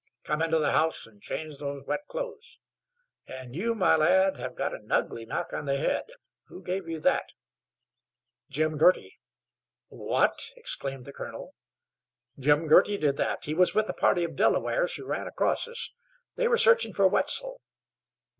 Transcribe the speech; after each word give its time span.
Come 0.23 0.41
into 0.41 0.57
the 0.57 0.71
house 0.71 1.05
and 1.05 1.21
change 1.21 1.59
those 1.59 1.85
wet 1.85 2.07
clothes. 2.07 2.59
And 3.27 3.55
you, 3.55 3.75
my 3.75 3.95
lad, 3.95 4.35
have 4.37 4.55
got 4.55 4.73
an 4.73 4.91
ugly 4.91 5.27
knock 5.27 5.53
on 5.53 5.65
the 5.65 5.77
head. 5.77 6.05
Who 6.47 6.63
gave 6.63 6.87
you 6.89 6.99
that?" 7.01 7.33
"Jim 8.49 8.79
Girty." 8.79 9.19
"What?" 9.89 10.41
exclaimed 10.55 11.05
the 11.05 11.13
colonel. 11.13 11.53
"Jim 12.39 12.65
Girty 12.65 12.97
did 12.97 13.15
that. 13.17 13.45
He 13.45 13.53
was 13.53 13.75
with 13.75 13.89
a 13.89 13.93
party 13.93 14.23
of 14.23 14.35
Delawares 14.35 14.95
who 14.95 15.05
ran 15.05 15.27
across 15.27 15.67
us. 15.67 15.91
They 16.35 16.47
were 16.47 16.57
searching 16.57 16.93
for 16.93 17.07
Wetzel." 17.07 17.61